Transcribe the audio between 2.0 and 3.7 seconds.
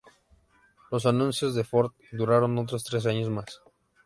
duraron otros tres años más.